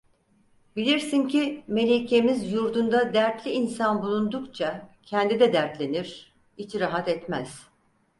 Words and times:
Bilirsin 0.75 1.27
ki, 1.27 1.63
melikemiz 1.67 2.51
yurdunda 2.53 3.13
dertli 3.13 3.51
insan 3.51 4.01
bulundukça, 4.01 4.89
kendi 5.03 5.39
de 5.39 5.53
dertlenir, 5.53 6.33
içi 6.57 6.79
rahat 6.79 7.07
etmez. 7.07 7.67